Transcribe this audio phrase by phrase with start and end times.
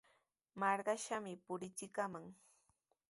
[0.59, 2.25] Marqashqami purichikamaq.